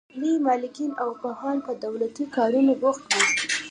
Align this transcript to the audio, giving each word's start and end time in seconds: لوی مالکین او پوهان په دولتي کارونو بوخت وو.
لوی 0.19 0.35
مالکین 0.47 0.91
او 1.01 1.09
پوهان 1.21 1.57
په 1.65 1.71
دولتي 1.83 2.23
کارونو 2.35 2.73
بوخت 2.81 3.03
وو. 3.11 3.21